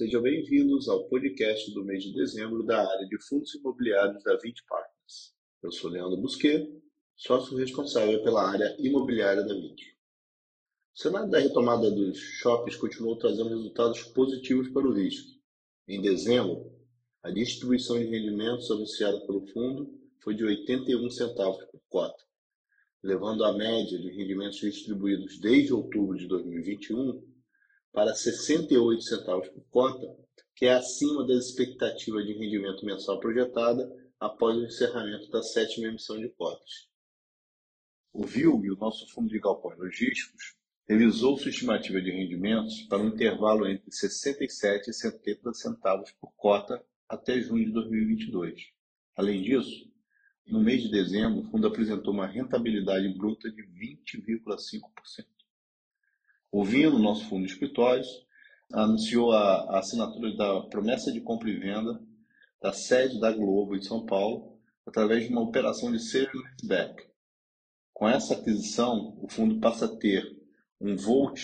[0.00, 4.64] Sejam bem-vindos ao podcast do mês de dezembro da área de fundos imobiliários da 20
[4.64, 5.34] Partners.
[5.62, 6.66] Eu sou Leandro Busquet,
[7.14, 9.98] sócio responsável pela área imobiliária da 20.
[10.94, 15.38] O cenário da retomada dos shoppings continuou trazendo resultados positivos para o risco.
[15.86, 16.72] Em dezembro,
[17.22, 22.24] a distribuição de rendimentos anunciada pelo fundo foi de 81 centavos por cota,
[23.02, 27.29] levando a média de rendimentos distribuídos desde outubro de 2021
[27.92, 30.16] para 68 centavos por cota,
[30.54, 36.18] que é acima das expectativas de rendimento mensal projetada após o encerramento da sétima emissão
[36.18, 36.88] de cotas.
[38.12, 40.56] O VILG, o nosso fundo de galpões logísticos,
[40.88, 46.84] revisou sua estimativa de rendimentos para um intervalo entre 67 e 70 centavos por cota
[47.08, 48.60] até junho de 2022.
[49.16, 49.88] Além disso,
[50.46, 55.24] no mês de dezembro, o fundo apresentou uma rentabilidade bruta de 20,5%.
[56.52, 58.08] O Vino, nosso fundo de escritórios,
[58.72, 62.02] anunciou a, a assinatura da promessa de compra e venda
[62.60, 66.28] da sede da Globo em São Paulo através de uma operação de sale
[66.64, 67.06] back.
[67.92, 70.24] Com essa aquisição, o fundo passa a ter
[70.80, 71.40] um volt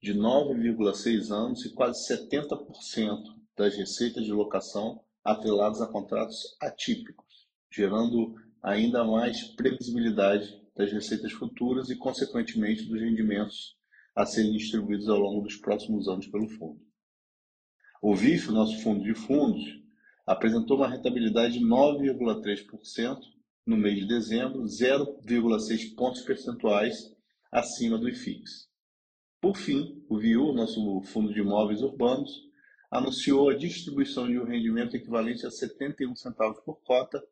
[0.00, 8.34] de 9,6 anos e quase 70% das receitas de locação atreladas a contratos atípicos, gerando
[8.62, 13.75] ainda mais previsibilidade das receitas futuras e, consequentemente, dos rendimentos
[14.16, 16.80] a serem distribuídos ao longo dos próximos anos pelo fundo.
[18.00, 19.62] O VIF, nosso fundo de fundos,
[20.26, 23.20] apresentou uma rentabilidade de 9,3%
[23.66, 27.14] no mês de dezembro, 0,6 pontos percentuais
[27.52, 28.68] acima do IFIX.
[29.38, 32.46] Por fim, o VIU, nosso fundo de imóveis urbanos,
[32.90, 37.22] anunciou a distribuição de um rendimento equivalente a 71 centavos por cota,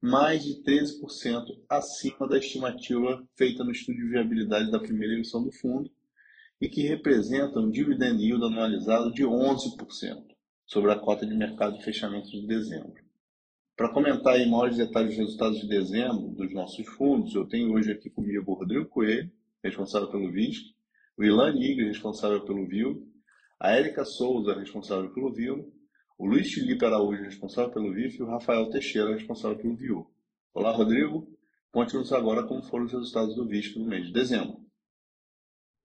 [0.00, 5.50] mais de 13% acima da estimativa feita no estudo de viabilidade da primeira emissão do
[5.50, 5.90] fundo
[6.60, 10.24] e que representa um dividend yield anualizado de 11%
[10.66, 13.02] sobre a cota de mercado de fechamento de dezembro.
[13.76, 17.92] Para comentar em maiores detalhes os resultados de dezembro dos nossos fundos, eu tenho hoje
[17.92, 19.30] aqui comigo o Rodrigo Coelho,
[19.62, 20.74] responsável pelo VISC,
[21.16, 23.06] o Ilan Nigre, responsável pelo VIL,
[23.58, 25.72] a Érica Souza, responsável pelo VIL,
[26.18, 30.06] o Luiz Felipe Araújo, responsável pelo VIF, e o Rafael Teixeira, responsável pelo VIU.
[30.52, 31.28] Olá, Rodrigo.
[31.70, 34.67] Conte-nos agora como foram os resultados do VISC no mês de dezembro.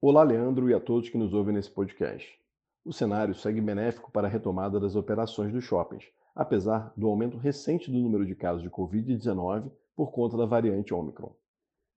[0.06, 2.38] Olá, Leandro, e a todos que nos ouvem nesse podcast.
[2.84, 6.04] O cenário segue benéfico para a retomada das operações dos shoppings,
[6.36, 11.34] apesar do aumento recente do número de casos de Covid-19 por conta da variante Omicron.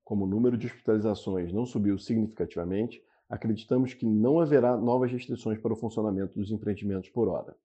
[0.04, 5.72] Como o número de hospitalizações não subiu significativamente, acreditamos que não haverá novas restrições para
[5.72, 7.56] o funcionamento dos empreendimentos por hora.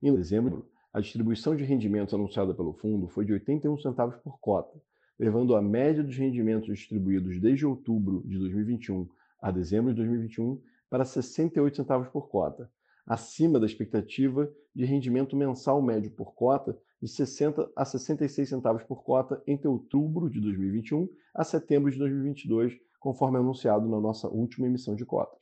[0.00, 4.80] Em dezembro, a distribuição de rendimentos anunciada pelo fundo foi de 81 centavos por cota,
[5.18, 9.08] levando a média dos rendimentos distribuídos desde outubro de 2021
[9.40, 10.60] a dezembro de 2021
[10.90, 12.70] para 68 centavos por cota,
[13.06, 19.02] acima da expectativa de rendimento mensal médio por cota de 60 a 66 centavos por
[19.02, 24.94] cota entre outubro de 2021 a setembro de 2022, conforme anunciado na nossa última emissão
[24.94, 25.38] de cotas.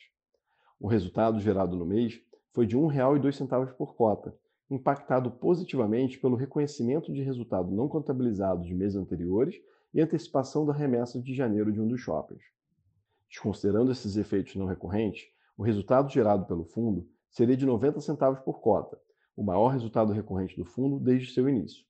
[0.79, 2.21] O resultado gerado no mês
[2.53, 4.37] foi de R$ 1,02 por cota,
[4.71, 9.57] impactado positivamente pelo reconhecimento de resultado não contabilizado de meses anteriores
[9.95, 12.43] e antecipação da remessa de janeiro de um dos shoppings.
[13.29, 15.27] Desconsiderando esses efeitos não recorrentes,
[15.57, 19.01] o resultado gerado pelo fundo seria de 90 centavos por cota,
[19.37, 21.85] o maior resultado recorrente do fundo desde seu início.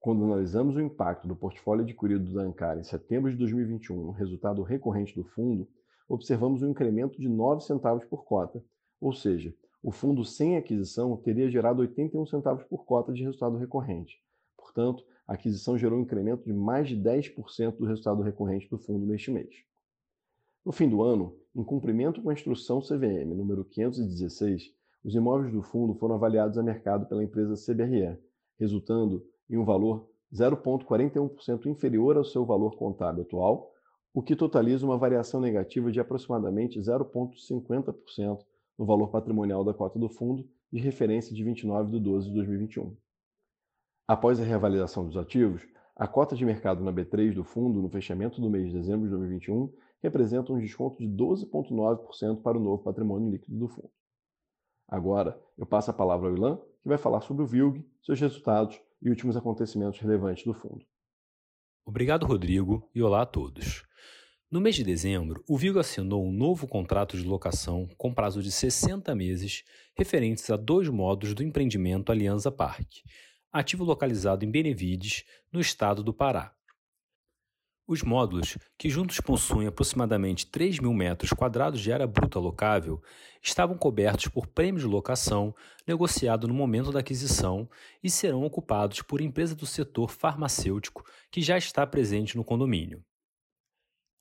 [0.00, 4.62] Quando analisamos o impacto do portfólio adquirido da Ancar em setembro de 2021 no resultado
[4.62, 5.68] recorrente do fundo,
[6.08, 8.62] observamos um incremento de 9 centavos por cota,
[9.00, 14.22] ou seja, o fundo sem aquisição teria gerado 81 centavos por cota de resultado recorrente.
[14.56, 19.04] Portanto, a aquisição gerou um incremento de mais de 10% do resultado recorrente do fundo
[19.06, 19.67] neste mês.
[20.68, 24.70] No fim do ano, em cumprimento com a instrução CVM número 516,
[25.02, 28.18] os imóveis do fundo foram avaliados a mercado pela empresa CBRE,
[28.60, 33.72] resultando em um valor 0,41% inferior ao seu valor contábil atual,
[34.12, 38.38] o que totaliza uma variação negativa de aproximadamente 0,50%
[38.78, 42.94] no valor patrimonial da cota do fundo, de referência de 29 de 12 de 2021.
[44.06, 45.66] Após a reavaliação dos ativos,
[45.96, 49.10] a cota de mercado na B3 do fundo no fechamento do mês de dezembro de
[49.12, 49.72] 2021
[50.02, 53.90] representa um desconto de 12,9% para o novo patrimônio líquido do fundo.
[54.88, 58.80] Agora, eu passo a palavra ao Ilan, que vai falar sobre o VILG, seus resultados
[59.02, 60.84] e últimos acontecimentos relevantes do fundo.
[61.84, 63.84] Obrigado, Rodrigo, e olá a todos.
[64.50, 68.50] No mês de dezembro, o VILG assinou um novo contrato de locação com prazo de
[68.50, 69.62] 60 meses,
[69.94, 73.02] referentes a dois modos do empreendimento Aliança Parque,
[73.52, 76.54] ativo localizado em Benevides, no estado do Pará.
[77.90, 83.02] Os módulos, que juntos possuem aproximadamente 3 mil metros quadrados de área bruta locável,
[83.42, 85.54] estavam cobertos por prêmio de locação
[85.86, 87.66] negociado no momento da aquisição
[88.04, 93.02] e serão ocupados por empresa do setor farmacêutico que já está presente no condomínio.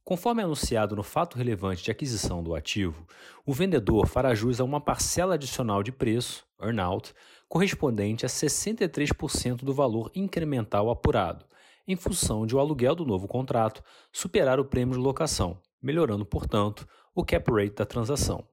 [0.01, 3.05] Conforme anunciado no fato relevante de aquisição do ativo,
[3.45, 7.13] o vendedor fará jus a uma parcela adicional de preço, earnout,
[7.49, 11.45] correspondente a 63% do valor incremental apurado
[11.87, 16.87] em função de o aluguel do novo contrato superar o prêmio de locação, melhorando, portanto,
[17.15, 18.47] o cap rate da transação.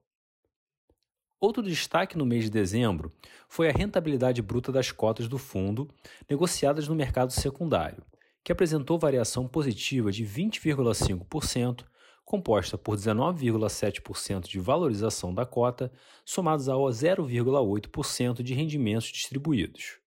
[1.39, 3.11] Outro destaque no mês de dezembro
[3.49, 5.89] foi a rentabilidade bruta das cotas do fundo
[6.29, 8.03] negociadas no mercado secundário,
[8.43, 11.83] que apresentou variação positiva de 20,5%,
[12.23, 15.91] composta por 19,7% de valorização da cota,
[16.23, 20.04] somados a 0,8% de rendimentos distribuídos.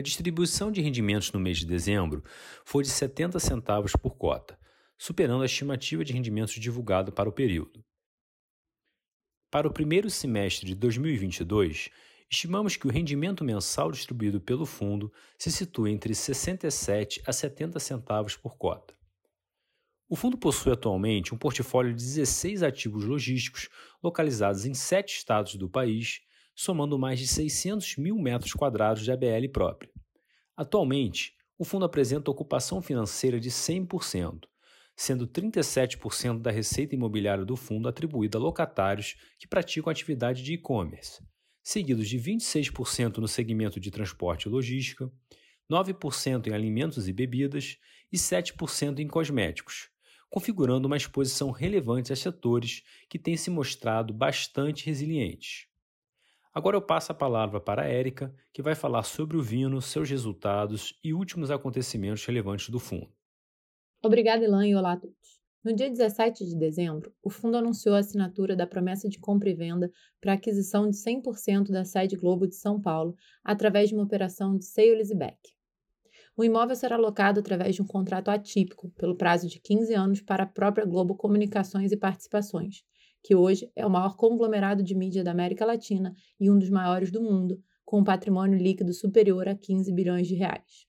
[0.00, 2.24] A distribuição de rendimentos no mês de dezembro
[2.64, 4.58] foi de 70 centavos por cota,
[4.96, 7.84] superando a estimativa de rendimentos divulgada para o período.
[9.50, 11.90] Para o primeiro semestre de 2022,
[12.30, 18.34] estimamos que o rendimento mensal distribuído pelo fundo se situa entre 67 a 70 centavos
[18.38, 18.96] por cota.
[20.08, 23.68] O fundo possui atualmente um portfólio de 16 ativos logísticos
[24.02, 26.22] localizados em sete estados do país
[26.60, 29.89] somando mais de 600 mil metros quadrados de ABL própria.
[30.60, 34.42] Atualmente, o fundo apresenta ocupação financeira de 100%,
[34.94, 41.26] sendo 37% da receita imobiliária do fundo atribuída a locatários que praticam atividade de e-commerce,
[41.62, 45.10] seguidos de 26% no segmento de transporte e logística,
[45.72, 47.78] 9% em alimentos e bebidas
[48.12, 49.88] e 7% em cosméticos,
[50.28, 55.69] configurando uma exposição relevante a setores que têm se mostrado bastante resilientes.
[56.52, 60.10] Agora eu passo a palavra para a Érica, que vai falar sobre o Vino, seus
[60.10, 63.08] resultados e últimos acontecimentos relevantes do fundo.
[64.02, 65.40] Obrigada, Ilan, e olá a todos.
[65.62, 69.54] No dia 17 de dezembro, o fundo anunciou a assinatura da promessa de compra e
[69.54, 73.14] venda para aquisição de 100% da sede Globo de São Paulo
[73.44, 75.38] através de uma operação de sale leaseback.
[76.36, 80.44] O imóvel será alocado através de um contrato atípico, pelo prazo de 15 anos, para
[80.44, 82.82] a própria Globo Comunicações e Participações,
[83.22, 87.10] que hoje é o maior conglomerado de mídia da América Latina e um dos maiores
[87.10, 90.86] do mundo, com um patrimônio líquido superior a 15 bilhões de reais.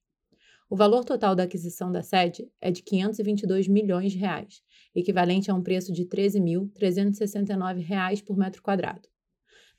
[0.69, 4.61] O valor total da aquisição da sede é de 522 milhões de reais,
[4.95, 9.09] equivalente a um preço de R$ 13.369 por metro quadrado.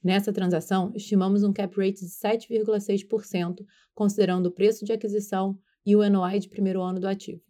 [0.05, 3.65] Nessa transação, estimamos um cap rate de 7,6%,
[3.95, 5.57] considerando o preço de aquisição
[5.87, 7.41] e o NOI de primeiro ano do ativo.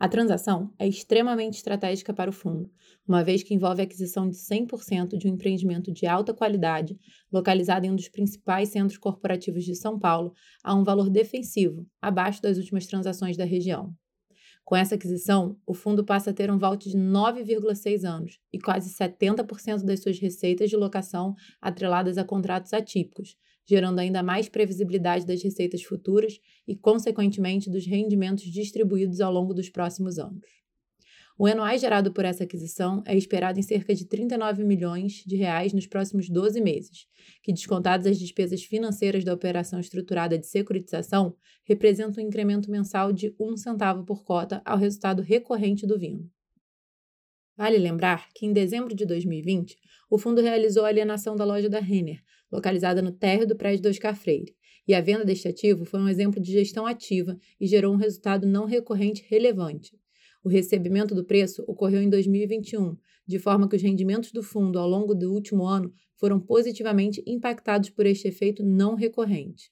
[0.00, 2.70] A transação é extremamente estratégica para o fundo,
[3.06, 6.98] uma vez que envolve a aquisição de 100% de um empreendimento de alta qualidade,
[7.30, 10.32] localizado em um dos principais centros corporativos de São Paulo,
[10.64, 13.94] a um valor defensivo, abaixo das últimas transações da região.
[14.64, 18.88] Com essa aquisição, o fundo passa a ter um vault de 9,6 anos e quase
[18.94, 23.36] 70% das suas receitas de locação atreladas a contratos atípicos,
[23.70, 29.68] gerando ainda mais previsibilidade das receitas futuras e, consequentemente, dos rendimentos distribuídos ao longo dos
[29.68, 30.44] próximos anos.
[31.38, 35.72] O NOI gerado por essa aquisição é esperado em cerca de 39 milhões de reais
[35.72, 37.06] nos próximos 12 meses,
[37.44, 43.32] que, descontadas as despesas financeiras da operação estruturada de securitização, representa um incremento mensal de
[43.38, 46.28] um centavo por cota ao resultado recorrente do vinho.
[47.56, 49.76] Vale lembrar que, em dezembro de 2020,
[50.10, 52.20] o fundo realizou a alienação da loja da Renner,
[52.50, 54.54] localizada no térreo do prédio do Oscar Freire,
[54.86, 58.46] e a venda deste ativo foi um exemplo de gestão ativa e gerou um resultado
[58.46, 59.96] não recorrente relevante.
[60.42, 64.88] O recebimento do preço ocorreu em 2021, de forma que os rendimentos do fundo ao
[64.88, 69.70] longo do último ano foram positivamente impactados por este efeito não recorrente.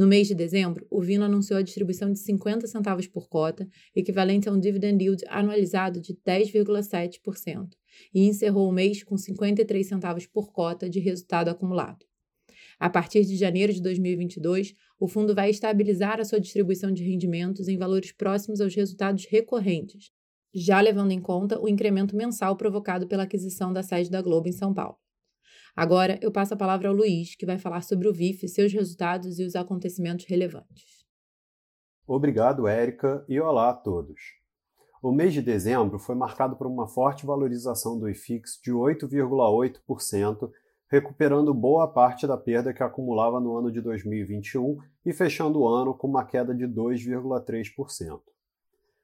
[0.00, 4.48] No mês de dezembro, o Vino anunciou a distribuição de 50 centavos por cota, equivalente
[4.48, 7.68] a um dividend yield anualizado de 10,7%,
[8.14, 12.06] e encerrou o mês com 53 centavos por cota de resultado acumulado.
[12.78, 17.68] A partir de janeiro de 2022, o fundo vai estabilizar a sua distribuição de rendimentos
[17.68, 20.10] em valores próximos aos resultados recorrentes,
[20.54, 24.52] já levando em conta o incremento mensal provocado pela aquisição da sede da Globo em
[24.52, 24.96] São Paulo.
[25.76, 29.38] Agora eu passo a palavra ao Luiz, que vai falar sobre o VIF, seus resultados
[29.38, 31.04] e os acontecimentos relevantes.
[32.06, 34.40] Obrigado, Érica, e olá a todos.
[35.02, 40.50] O mês de dezembro foi marcado por uma forte valorização do IFIX de 8,8%,
[40.88, 45.94] recuperando boa parte da perda que acumulava no ano de 2021 e fechando o ano
[45.94, 48.20] com uma queda de 2,3%.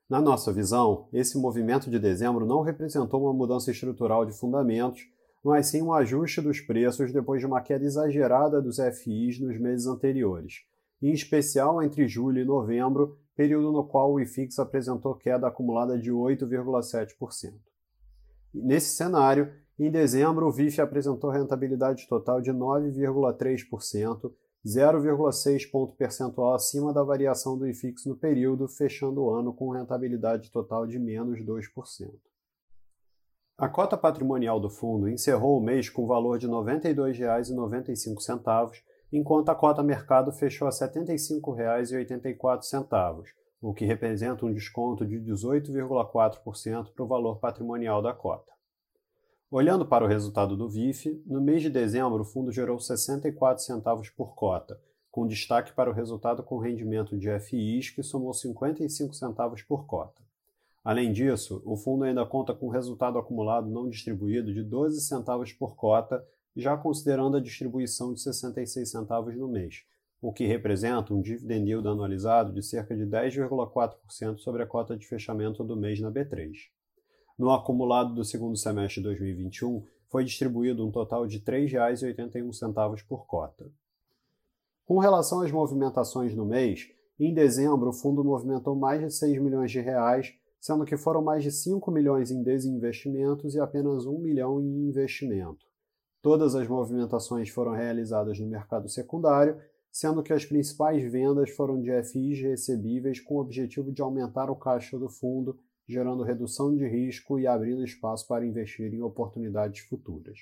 [0.08, 5.08] Na nossa visão, esse movimento de dezembro não representou uma mudança estrutural de fundamentos,
[5.46, 9.86] mas sim um ajuste dos preços depois de uma queda exagerada dos FIs nos meses
[9.86, 10.64] anteriores,
[11.00, 16.10] em especial entre julho e novembro, período no qual o IFIX apresentou queda acumulada de
[16.10, 17.54] 8,7%.
[18.52, 24.32] Nesse cenário, em dezembro, o VIF apresentou rentabilidade total de 9,3%,
[24.66, 30.50] 0,6 ponto percentual acima da variação do IFIX no período, fechando o ano com rentabilidade
[30.50, 32.10] total de menos 2%.
[33.58, 39.54] A cota patrimonial do fundo encerrou o mês com valor de R$ 92,95, enquanto a
[39.54, 43.24] cota mercado fechou a R$ 75,84,
[43.62, 48.52] o que representa um desconto de 18,4% para o valor patrimonial da cota.
[49.50, 54.10] Olhando para o resultado do VIF, no mês de dezembro o fundo gerou 64 centavos
[54.10, 54.78] por cota,
[55.10, 60.25] com destaque para o resultado com rendimento de FIs, que somou 55 centavos por cota.
[60.86, 65.74] Além disso, o fundo ainda conta com resultado acumulado não distribuído de 12 centavos por
[65.74, 66.24] cota,
[66.54, 69.82] já considerando a distribuição de 66 centavos no mês,
[70.22, 75.04] o que representa um dividend yield anualizado de cerca de 10,4% sobre a cota de
[75.08, 76.52] fechamento do mês na B3.
[77.36, 83.26] No acumulado do segundo semestre de 2021, foi distribuído um total de R$ 3,81 por
[83.26, 83.68] cota.
[84.84, 86.88] Com relação às movimentações no mês,
[87.18, 90.32] em dezembro o fundo movimentou mais de 6 milhões de reais
[90.66, 95.64] sendo que foram mais de 5 milhões em desinvestimentos e apenas 1 milhão em investimento.
[96.20, 99.60] Todas as movimentações foram realizadas no mercado secundário,
[99.92, 104.56] sendo que as principais vendas foram de FIs recebíveis com o objetivo de aumentar o
[104.56, 105.56] caixa do fundo,
[105.86, 110.36] gerando redução de risco e abrindo espaço para investir em oportunidades futuras.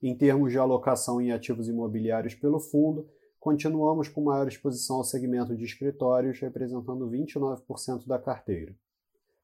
[0.00, 3.08] Em termos de alocação em ativos imobiliários pelo fundo,
[3.46, 8.74] continuamos com maior exposição ao segmento de escritórios, representando 29% da carteira.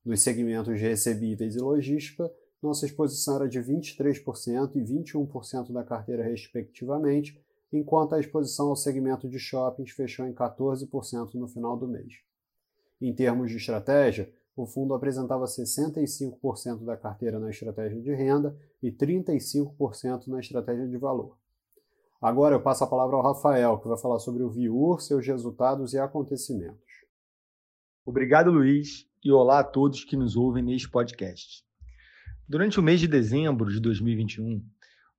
[0.04, 2.28] Nos segmentos de recebíveis e logística,
[2.61, 7.40] nossa exposição era de 23% e 21% da carteira, respectivamente,
[7.73, 12.14] enquanto a exposição ao segmento de shoppings fechou em 14% no final do mês.
[13.00, 18.90] Em termos de estratégia, o fundo apresentava 65% da carteira na estratégia de renda e
[18.90, 21.40] 35% na estratégia de valor.
[22.22, 25.92] Agora eu passo a palavra ao Rafael, que vai falar sobre o Viur, seus resultados
[25.92, 26.78] e acontecimentos.
[28.06, 31.64] Obrigado, Luiz, e olá a todos que nos ouvem neste podcast.
[32.48, 34.64] Durante o mês de dezembro de 2021,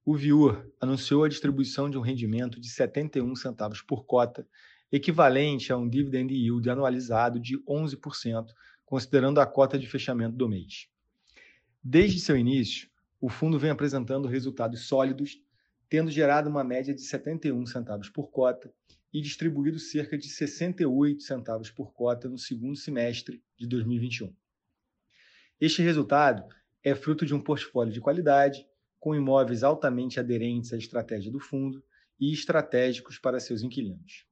[0.06, 4.48] o Viur anunciou a distribuição de um rendimento de 71 centavos por cota,
[4.90, 8.46] equivalente a um dividend yield anualizado de 11%,
[8.86, 10.88] considerando a cota de fechamento do mês.
[11.84, 12.88] Desde seu início,
[13.20, 15.44] o fundo vem apresentando resultados sólidos
[15.90, 18.74] tendo gerado uma média de 71 centavos por cota
[19.14, 24.34] e distribuído cerca de 68 centavos por cota no segundo semestre de 2021.
[25.62, 26.44] Este resultado
[26.84, 28.68] é fruto de um portfólio de qualidade,
[29.00, 31.84] com imóveis altamente aderentes à estratégia do fundo
[32.20, 34.26] e estratégicos para seus inquilinos.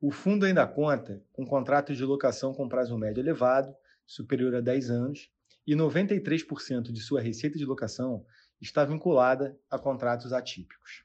[0.00, 3.74] O fundo ainda conta com contratos de locação com prazo médio elevado,
[4.06, 5.30] superior a 10 anos,
[5.66, 8.24] e 93% de sua receita de locação
[8.60, 11.04] está vinculada a contratos atípicos.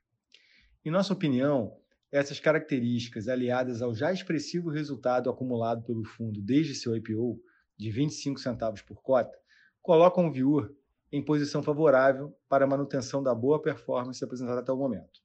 [0.83, 1.77] Em nossa opinião,
[2.11, 7.41] essas características, aliadas ao já expressivo resultado acumulado pelo fundo desde seu IPO,
[7.77, 9.37] de 25 centavos por cota,
[9.81, 10.73] colocam o Viur
[11.11, 15.21] em posição favorável para a manutenção da boa performance apresentada até o momento.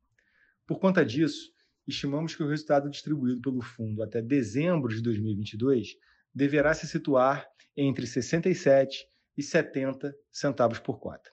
[0.67, 1.53] Por conta disso,
[1.87, 5.97] estimamos que o resultado distribuído pelo fundo até dezembro de 2022
[6.35, 11.31] deverá se situar entre 67 e 70 centavos por cota.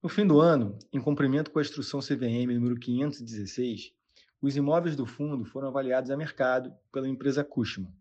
[0.00, 3.92] No fim do ano, em cumprimento com a instrução CVM número 516,
[4.40, 7.92] os imóveis do fundo foram avaliados a mercado pela empresa Cushman,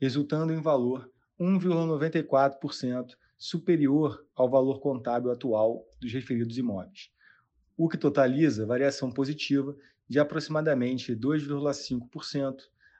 [0.00, 7.10] resultando em valor 1,94% superior ao valor contábil atual dos referidos imóveis,
[7.76, 9.76] o que totaliza variação positiva
[10.08, 12.54] de aproximadamente 2,5%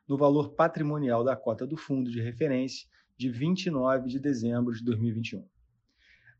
[0.08, 5.46] no valor patrimonial da cota do fundo de referência de 29 de dezembro de 2021.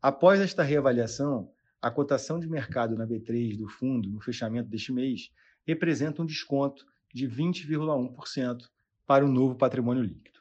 [0.01, 1.49] Após esta reavaliação,
[1.83, 5.29] a cotação de mercado na B3 do fundo no fechamento deste mês
[5.67, 8.69] representa um desconto de 20,1%
[9.05, 10.39] para o novo patrimônio líquido.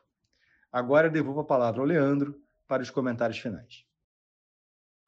[0.70, 3.84] Agora devolvo a palavra ao Leandro para os comentários finais.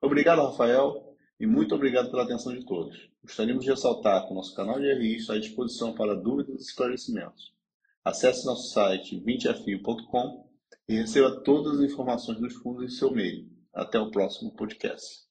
[0.01, 3.09] Obrigado, Rafael, e muito obrigado pela atenção de todos.
[3.23, 6.65] Gostaríamos de ressaltar que o nosso canal de RI está à disposição para dúvidas e
[6.65, 7.55] esclarecimentos.
[8.05, 10.51] Acesse nosso site 20fio.com
[10.89, 13.49] e receba todas as informações dos fundos em seu e-mail.
[13.73, 15.25] Até o próximo podcast.